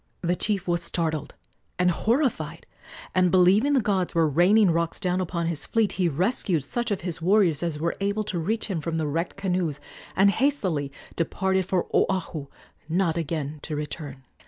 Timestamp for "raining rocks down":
4.27-5.21